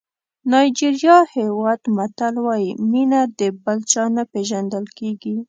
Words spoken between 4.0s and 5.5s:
نه پېژندل کېږي.